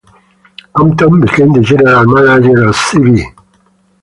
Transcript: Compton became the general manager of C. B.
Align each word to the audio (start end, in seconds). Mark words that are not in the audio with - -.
Compton 0.75 1.21
became 1.21 1.53
the 1.53 1.61
general 1.61 2.05
manager 2.07 2.63
of 2.63 2.75
C. 2.75 2.97
B. 2.97 3.23